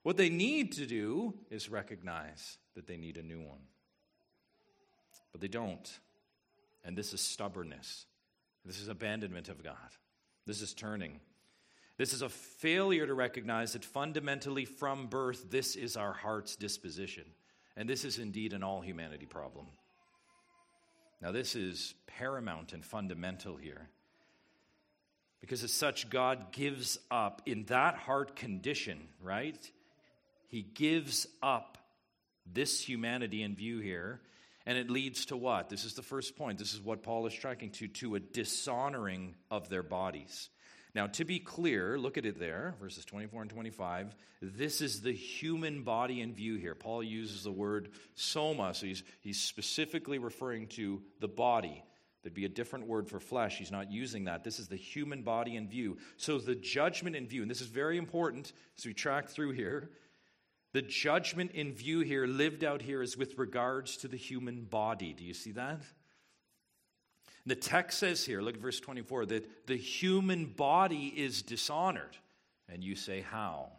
[0.03, 3.61] What they need to do is recognize that they need a new one.
[5.31, 5.99] But they don't.
[6.83, 8.05] And this is stubbornness.
[8.63, 9.75] This is abandonment of God.
[10.45, 11.19] This is turning.
[11.97, 17.25] This is a failure to recognize that fundamentally from birth, this is our heart's disposition.
[17.77, 19.65] And this is indeed an all humanity problem.
[21.21, 23.89] Now, this is paramount and fundamental here.
[25.41, 29.59] Because as such, God gives up in that heart condition, right?
[30.47, 31.77] He gives up
[32.51, 34.21] this humanity in view here.
[34.65, 35.69] And it leads to what?
[35.69, 36.57] This is the first point.
[36.57, 40.49] This is what Paul is tracking to to a dishonoring of their bodies.
[40.95, 44.15] Now, to be clear, look at it there, verses 24 and 25.
[44.41, 46.73] This is the human body in view here.
[46.73, 51.83] Paul uses the word soma, so he's, he's specifically referring to the body.
[52.23, 53.57] There'd be a different word for flesh.
[53.57, 54.45] He's not using that.
[54.45, 55.97] This is the human body in view.
[56.15, 59.91] So, the judgment in view, and this is very important as we track through here.
[60.71, 65.13] The judgment in view here, lived out here, is with regards to the human body.
[65.13, 65.81] Do you see that?
[67.45, 72.17] The text says here, look at verse 24, that the human body is dishonored.
[72.67, 73.71] And you say, how?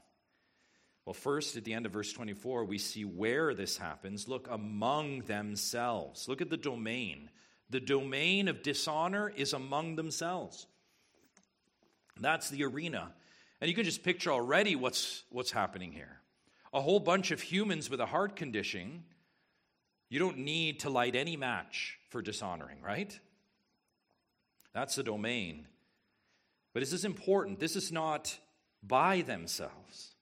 [1.05, 4.29] Well, first, at the end of verse 24, we see where this happens.
[4.29, 6.29] Look, among themselves.
[6.29, 7.31] Look at the domain.
[7.71, 10.67] The domain of dishonor is among themselves.
[12.21, 13.13] That's the arena.
[13.61, 16.21] And you can just picture already what's, what's happening here
[16.77, 19.03] a whole bunch of humans with a heart condition,
[20.11, 23.19] you don't need to light any match for dishonoring, right?
[24.77, 25.67] That's the domain.
[26.75, 27.61] But this is important.
[27.61, 28.39] This is not
[28.83, 30.15] by themselves.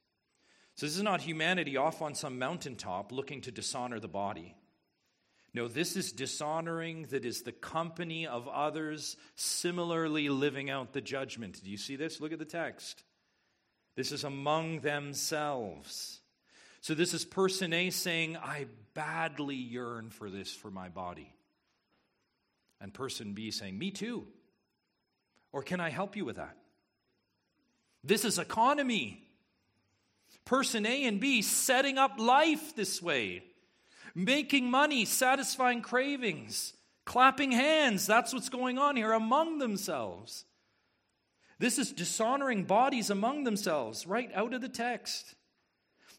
[0.77, 4.55] So, this is not humanity off on some mountaintop looking to dishonor the body.
[5.55, 11.61] No, this is dishonoring that is the company of others similarly living out the judgment.
[11.65, 12.21] Do you see this?
[12.21, 13.03] Look at the text.
[13.97, 16.21] This is among themselves.
[16.81, 21.35] So this is person A saying, I badly yearn for this for my body.
[22.81, 24.29] And person B saying, Me too.
[25.55, 26.57] Or can I help you with that?
[28.03, 29.23] This is economy.
[30.45, 33.45] Person A and B setting up life this way,
[34.17, 36.75] making money, satisfying cravings,
[37.05, 38.05] clapping hands.
[38.05, 40.45] That's what's going on here among themselves.
[41.61, 45.37] This is dishonoring bodies among themselves, right out of the text.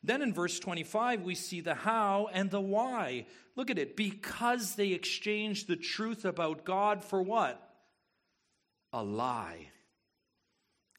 [0.01, 3.25] Then in verse 25, we see the how and the why.
[3.57, 3.97] Look at it.
[3.97, 7.64] Because they exchanged the truth about God for what?
[8.95, 9.67] A lie.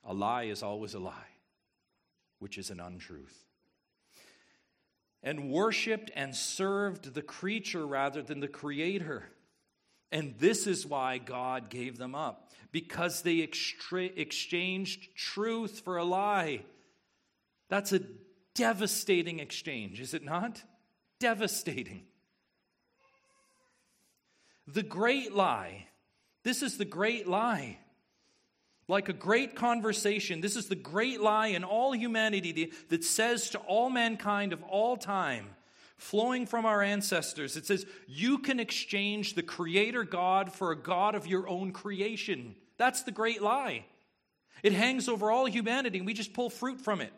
[0.05, 1.33] A lie is always a lie,
[2.41, 3.47] which is an untruth.
[5.23, 9.25] And worshiped and served the creature rather than the creator.
[10.13, 16.05] And this is why God gave them up, because they extra- exchanged truth for a
[16.05, 16.67] lie.
[17.71, 18.03] That's a
[18.55, 20.63] devastating exchange, is it not?
[21.19, 22.03] Devastating.
[24.67, 25.87] The great lie.
[26.43, 27.79] This is the great lie.
[28.89, 33.59] Like a great conversation, this is the great lie in all humanity that says to
[33.59, 35.49] all mankind of all time,
[35.97, 41.15] flowing from our ancestors, it says, You can exchange the Creator God for a God
[41.17, 42.55] of your own creation.
[42.77, 43.87] That's the great lie.
[44.63, 47.13] It hangs over all humanity, and we just pull fruit from it.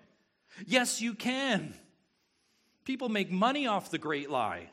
[0.67, 1.75] Yes, you can.
[2.85, 4.71] People make money off the great lie.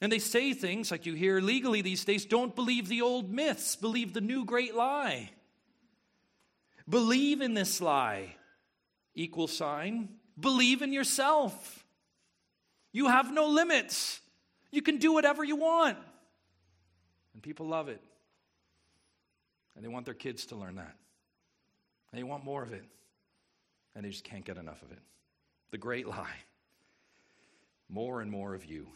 [0.00, 3.76] And they say things like you hear legally these days don't believe the old myths,
[3.76, 5.30] believe the new great lie.
[6.88, 8.34] Believe in this lie.
[9.14, 10.08] Equal sign.
[10.38, 11.84] Believe in yourself.
[12.92, 14.20] You have no limits.
[14.72, 15.98] You can do whatever you want.
[17.34, 18.00] And people love it.
[19.76, 20.96] And they want their kids to learn that.
[22.10, 22.84] And they want more of it
[23.94, 24.98] and they just can't get enough of it.
[25.70, 26.36] The great lie
[27.88, 28.86] more and more of you.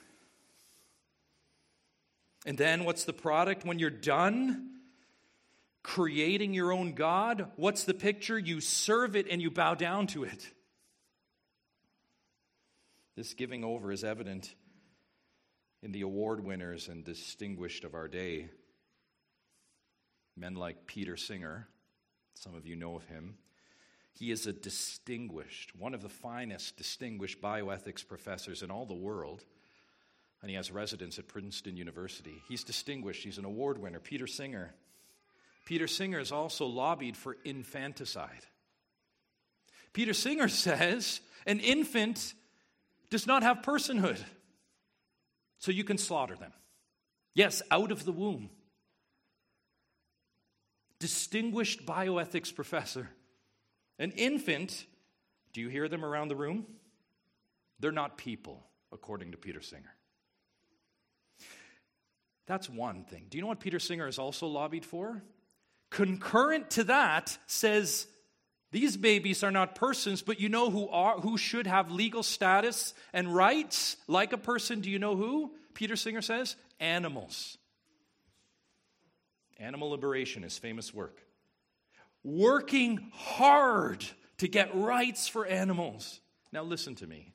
[2.44, 4.70] And then what's the product when you're done?
[5.82, 7.50] Creating your own God.
[7.56, 8.38] What's the picture?
[8.38, 10.50] You serve it and you bow down to it.
[13.16, 14.54] This giving over is evident
[15.82, 18.48] in the award winners and distinguished of our day.
[20.36, 21.68] Men like Peter Singer,
[22.34, 23.36] some of you know of him.
[24.12, 29.44] He is a distinguished, one of the finest distinguished bioethics professors in all the world.
[30.44, 32.42] And he has residence at Princeton University.
[32.46, 33.98] He's distinguished, he's an award winner.
[33.98, 34.74] Peter Singer.
[35.64, 38.44] Peter Singer has also lobbied for infanticide.
[39.94, 42.34] Peter Singer says an infant
[43.08, 44.22] does not have personhood,
[45.60, 46.52] so you can slaughter them.
[47.32, 48.50] Yes, out of the womb.
[50.98, 53.08] Distinguished bioethics professor.
[53.98, 54.84] An infant,
[55.54, 56.66] do you hear them around the room?
[57.80, 59.94] They're not people, according to Peter Singer.
[62.46, 63.26] That's one thing.
[63.30, 65.22] Do you know what Peter Singer has also lobbied for?
[65.90, 68.06] Concurrent to that says
[68.72, 72.92] these babies are not persons, but you know who are who should have legal status
[73.12, 74.80] and rights like a person.
[74.80, 75.52] Do you know who?
[75.74, 77.56] Peter Singer says animals.
[79.58, 81.24] Animal Liberation, his famous work
[82.24, 84.04] working hard
[84.38, 86.20] to get rights for animals.
[86.50, 87.32] Now, listen to me.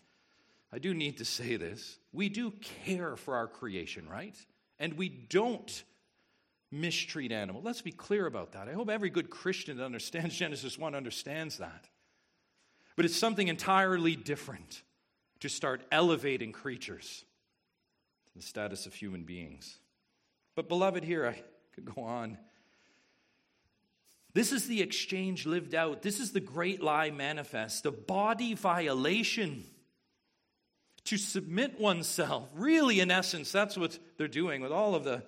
[0.74, 1.98] I do need to say this.
[2.12, 2.52] We do
[2.86, 4.36] care for our creation, right?
[4.80, 5.84] And we don't
[6.72, 7.66] mistreat animals.
[7.66, 8.68] Let's be clear about that.
[8.68, 11.90] I hope every good Christian that understands Genesis 1 understands that.
[12.96, 14.84] But it's something entirely different
[15.40, 17.24] to start elevating creatures
[18.28, 19.80] to the status of human beings.
[20.56, 21.42] But, beloved, here I
[21.74, 22.38] could go on
[24.34, 26.02] this is the exchange lived out.
[26.02, 29.64] This is the great lie manifest, the body violation.
[31.06, 32.50] To submit oneself.
[32.54, 35.24] Really, in essence, that's what they're doing with all of the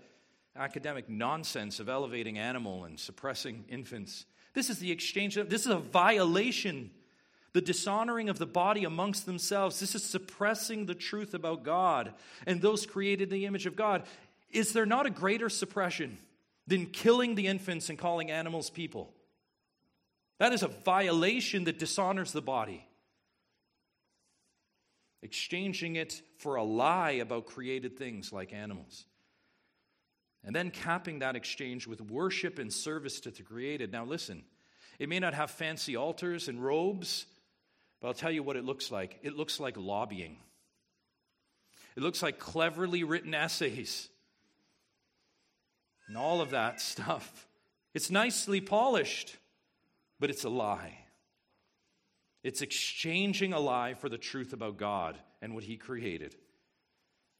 [0.55, 4.25] academic nonsense of elevating animal and suppressing infants.
[4.53, 5.37] This is the exchange.
[5.37, 6.91] of, This is a violation.
[7.53, 9.79] The dishonoring of the body amongst themselves.
[9.79, 12.13] This is suppressing the truth about God
[12.45, 14.03] and those created in the image of God.
[14.51, 16.17] Is there not a greater suppression?
[16.67, 19.13] than killing the infants and calling animals people.
[20.39, 22.87] That is a violation that dishonors the body.
[25.23, 29.05] Exchanging it for a lie about created things like animals.
[30.43, 33.91] And then capping that exchange with worship and service to the created.
[33.91, 34.43] Now, listen,
[34.97, 37.27] it may not have fancy altars and robes,
[37.99, 39.19] but I'll tell you what it looks like.
[39.21, 40.37] It looks like lobbying,
[41.95, 44.09] it looks like cleverly written essays
[46.07, 47.47] and all of that stuff.
[47.93, 49.37] It's nicely polished,
[50.19, 50.97] but it's a lie.
[52.43, 56.35] It's exchanging a lie for the truth about God and what He created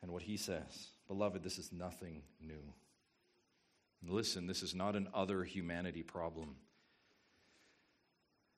[0.02, 0.90] and what He says.
[1.08, 2.62] Beloved, this is nothing new.
[4.08, 6.56] Listen, this is not an other humanity problem.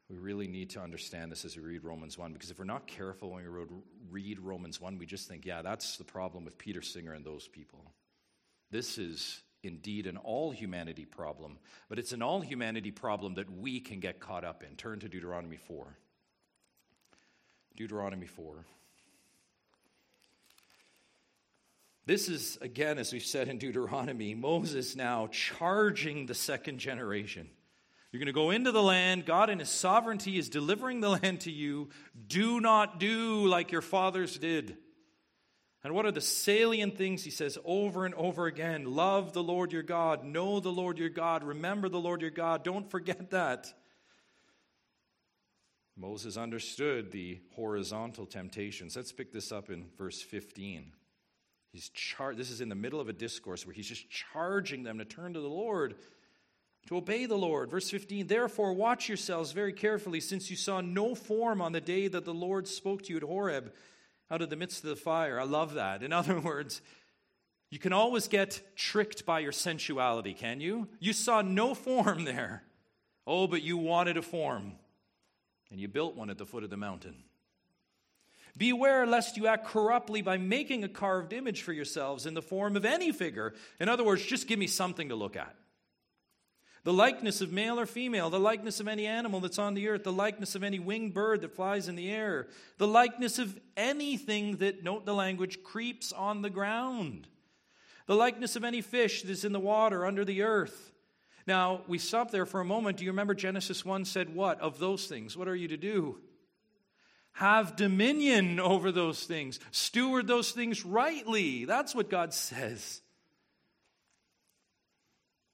[0.10, 2.88] We really need to understand this as we read Romans 1, because if we're not
[2.88, 3.66] careful when we
[4.10, 7.48] read Romans 1, we just think, yeah, that's the problem with Peter Singer and those
[7.48, 7.92] people.
[8.70, 11.58] This is indeed an all humanity problem,
[11.90, 14.76] but it's an all humanity problem that we can get caught up in.
[14.76, 15.98] Turn to Deuteronomy 4.
[17.76, 18.66] Deuteronomy 4.
[22.06, 27.50] This is, again, as we've said in Deuteronomy, Moses now charging the second generation.
[28.12, 29.26] You're going to go into the land.
[29.26, 31.90] God, in His sovereignty, is delivering the land to you.
[32.28, 34.78] Do not do like your fathers did.
[35.84, 38.86] And what are the salient things he says over and over again?
[38.86, 40.24] Love the Lord your God.
[40.24, 41.44] Know the Lord your God.
[41.44, 42.64] Remember the Lord your God.
[42.64, 43.74] Don't forget that.
[45.96, 48.96] Moses understood the horizontal temptations.
[48.96, 50.92] Let's pick this up in verse 15.
[51.72, 54.98] He's char- this is in the middle of a discourse where he's just charging them
[55.00, 55.96] to turn to the Lord,
[56.88, 57.70] to obey the Lord.
[57.70, 62.08] Verse 15 Therefore, watch yourselves very carefully, since you saw no form on the day
[62.08, 63.72] that the Lord spoke to you at Horeb
[64.32, 65.40] out of the midst of the fire.
[65.40, 66.02] I love that.
[66.02, 66.82] In other words,
[67.70, 70.88] you can always get tricked by your sensuality, can you?
[71.00, 72.64] You saw no form there.
[73.26, 74.74] Oh, but you wanted a form
[75.74, 77.16] and you built one at the foot of the mountain.
[78.56, 82.76] Beware lest you act corruptly by making a carved image for yourselves in the form
[82.76, 83.56] of any figure.
[83.80, 85.56] In other words, just give me something to look at.
[86.84, 90.04] The likeness of male or female, the likeness of any animal that's on the earth,
[90.04, 94.58] the likeness of any winged bird that flies in the air, the likeness of anything
[94.58, 97.28] that, note the language, creeps on the ground,
[98.06, 100.93] the likeness of any fish that's in the water under the earth
[101.46, 102.98] now, we stop there for a moment.
[102.98, 104.62] Do you remember Genesis 1 said what?
[104.62, 105.36] Of those things.
[105.36, 106.20] What are you to do?
[107.34, 111.66] Have dominion over those things, steward those things rightly.
[111.66, 113.02] That's what God says.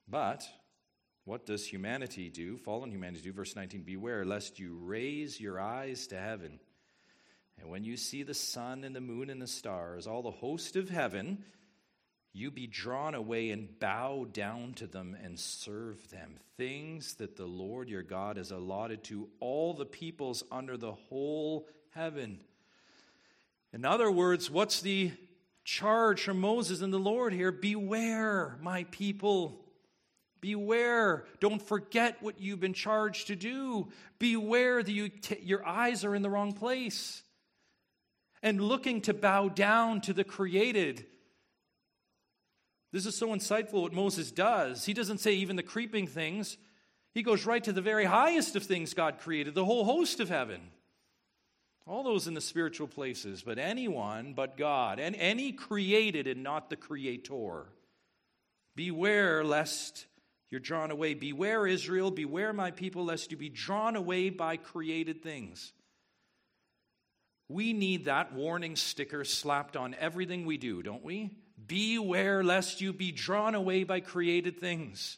[0.08, 0.48] But
[1.24, 2.58] what does humanity do?
[2.58, 3.32] Fallen humanity do.
[3.32, 6.60] Verse 19 Beware lest you raise your eyes to heaven.
[7.60, 10.76] And when you see the sun and the moon and the stars, all the host
[10.76, 11.44] of heaven,
[12.34, 16.36] you be drawn away and bow down to them and serve them.
[16.58, 21.68] Things that the Lord your God has allotted to all the peoples under the whole
[21.92, 22.40] heaven.
[23.74, 25.12] In other words, what's the
[25.64, 27.52] charge from Moses and the Lord here?
[27.52, 29.66] Beware, my people.
[30.40, 31.26] Beware.
[31.40, 33.90] Don't forget what you've been charged to do.
[34.20, 37.24] Beware that you t- your eyes are in the wrong place.
[38.42, 41.06] And looking to bow down to the created
[42.92, 44.86] this is so insightful what Moses does.
[44.86, 46.58] He doesn't say even the creeping things,
[47.14, 50.30] he goes right to the very highest of things God created, the whole host of
[50.30, 50.62] heaven.
[51.88, 56.70] All those in the spiritual places, but anyone but God, and any created and not
[56.70, 57.66] the creator.
[58.76, 60.06] Beware lest
[60.52, 61.16] you're drawn away.
[61.16, 65.74] Beware, Israel, beware, my people, lest you be drawn away by created things.
[67.48, 71.32] We need that warning sticker slapped on everything we do, don't we?
[71.70, 75.18] Beware lest you be drawn away by created things.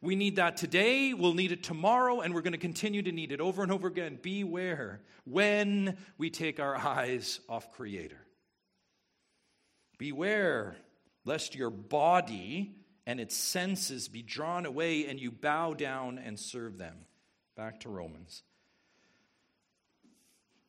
[0.00, 3.32] We need that today, we'll need it tomorrow, and we're going to continue to need
[3.32, 4.18] it over and over again.
[4.20, 8.18] Beware when we take our eyes off Creator.
[9.98, 10.76] Beware
[11.24, 12.76] lest your body
[13.06, 16.96] and its senses be drawn away and you bow down and serve them.
[17.56, 18.42] Back to Romans.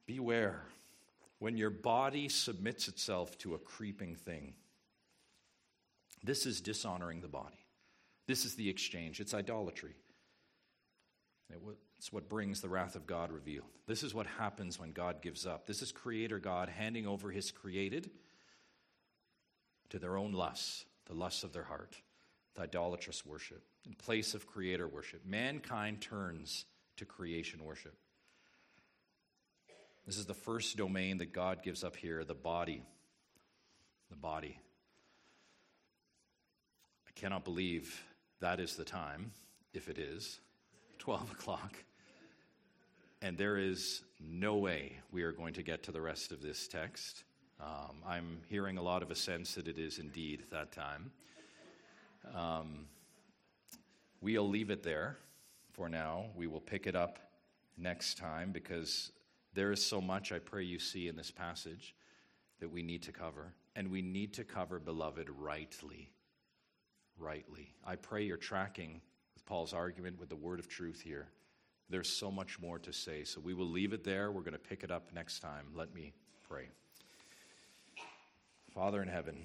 [0.05, 0.61] Beware
[1.39, 4.53] when your body submits itself to a creeping thing.
[6.23, 7.65] This is dishonoring the body.
[8.27, 9.19] This is the exchange.
[9.19, 9.95] It's idolatry.
[11.97, 13.67] It's what brings the wrath of God revealed.
[13.87, 15.67] This is what happens when God gives up.
[15.67, 18.09] This is Creator God handing over His created
[19.89, 21.95] to their own lusts, the lusts of their heart,
[22.55, 23.63] the idolatrous worship.
[23.85, 26.65] In place of Creator worship, mankind turns
[26.97, 27.95] to creation worship.
[30.07, 32.83] This is the first domain that God gives up here the body.
[34.09, 34.59] The body
[37.15, 38.03] cannot believe
[38.41, 39.31] that is the time,
[39.73, 40.39] if it is,
[40.99, 41.73] 12 o'clock.
[43.21, 46.67] And there is no way we are going to get to the rest of this
[46.67, 47.23] text.
[47.61, 51.11] Um, I'm hearing a lot of a sense that it is indeed that time.
[52.35, 52.87] Um,
[54.21, 55.17] we'll leave it there
[55.71, 56.25] for now.
[56.35, 57.19] We will pick it up
[57.77, 59.11] next time because
[59.53, 61.95] there is so much I pray you see in this passage
[62.59, 63.53] that we need to cover.
[63.75, 66.09] And we need to cover, beloved, rightly
[67.17, 67.73] rightly.
[67.85, 69.01] I pray you're tracking
[69.33, 71.27] with Paul's argument with the word of truth here.
[71.89, 73.23] There's so much more to say.
[73.23, 74.31] So we will leave it there.
[74.31, 75.67] We're going to pick it up next time.
[75.75, 76.13] Let me
[76.47, 76.67] pray.
[78.73, 79.37] Father in heaven,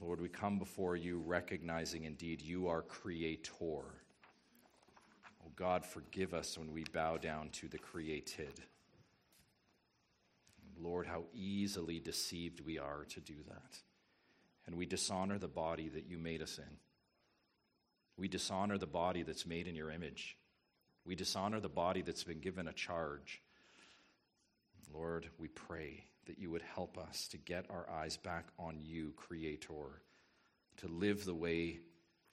[0.00, 3.50] Lord, we come before you recognizing indeed you are creator.
[3.60, 8.60] Oh God, forgive us when we bow down to the created.
[10.78, 13.78] Lord, how easily deceived we are to do that.
[14.66, 16.76] And we dishonor the body that you made us in.
[18.16, 20.36] We dishonor the body that's made in your image.
[21.04, 23.42] We dishonor the body that's been given a charge.
[24.92, 29.12] Lord, we pray that you would help us to get our eyes back on you,
[29.16, 30.02] Creator,
[30.78, 31.80] to live the way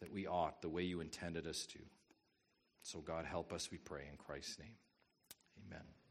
[0.02, 1.80] that we ought, the way you intended us to.
[2.82, 4.76] So, God, help us, we pray, in Christ's name.
[5.68, 6.03] Amen.